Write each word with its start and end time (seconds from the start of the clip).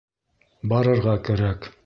Барырға 0.73 1.15
кәрәк... 1.29 1.73